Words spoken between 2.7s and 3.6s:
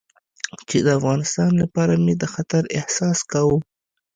احساس کاوه.